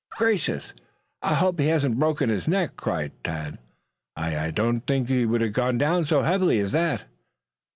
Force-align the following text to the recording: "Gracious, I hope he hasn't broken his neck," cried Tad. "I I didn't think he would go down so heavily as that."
"Gracious, 0.09 0.73
I 1.21 1.35
hope 1.35 1.59
he 1.59 1.67
hasn't 1.67 1.99
broken 1.99 2.31
his 2.31 2.47
neck," 2.47 2.75
cried 2.75 3.11
Tad. 3.23 3.59
"I 4.15 4.35
I 4.45 4.45
didn't 4.49 4.87
think 4.87 5.09
he 5.09 5.27
would 5.27 5.53
go 5.53 5.71
down 5.73 6.05
so 6.05 6.23
heavily 6.23 6.57
as 6.59 6.71
that." 6.71 7.03